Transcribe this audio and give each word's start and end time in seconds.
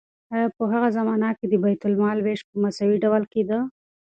آیا 0.35 0.47
په 0.57 0.63
هغه 0.73 0.89
زمانه 0.97 1.29
کې 1.37 1.45
د 1.49 1.53
بیت 1.63 1.81
المال 1.87 2.17
ویش 2.21 2.41
په 2.49 2.55
مساوي 2.63 2.97
ډول 3.05 3.23
کیده؟ 3.33 3.57